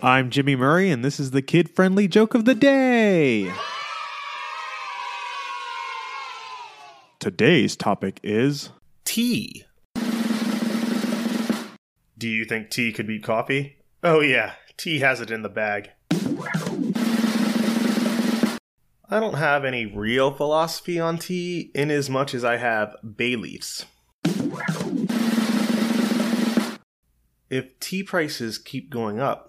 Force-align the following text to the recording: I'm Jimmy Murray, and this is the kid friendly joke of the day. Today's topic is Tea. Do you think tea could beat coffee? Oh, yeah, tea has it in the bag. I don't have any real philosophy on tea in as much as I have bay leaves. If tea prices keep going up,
I'm 0.00 0.30
Jimmy 0.30 0.54
Murray, 0.54 0.92
and 0.92 1.04
this 1.04 1.18
is 1.18 1.32
the 1.32 1.42
kid 1.42 1.68
friendly 1.68 2.06
joke 2.06 2.34
of 2.34 2.44
the 2.44 2.54
day. 2.54 3.52
Today's 7.18 7.74
topic 7.74 8.20
is 8.22 8.70
Tea. 9.04 9.64
Do 12.16 12.28
you 12.28 12.44
think 12.44 12.70
tea 12.70 12.92
could 12.92 13.08
beat 13.08 13.24
coffee? 13.24 13.78
Oh, 14.04 14.20
yeah, 14.20 14.52
tea 14.76 15.00
has 15.00 15.20
it 15.20 15.32
in 15.32 15.42
the 15.42 15.48
bag. 15.48 15.90
I 19.10 19.18
don't 19.18 19.34
have 19.34 19.64
any 19.64 19.84
real 19.84 20.32
philosophy 20.32 21.00
on 21.00 21.18
tea 21.18 21.72
in 21.74 21.90
as 21.90 22.08
much 22.08 22.34
as 22.34 22.44
I 22.44 22.58
have 22.58 22.94
bay 23.16 23.34
leaves. 23.34 23.84
If 27.50 27.80
tea 27.80 28.04
prices 28.04 28.58
keep 28.58 28.90
going 28.90 29.18
up, 29.18 29.48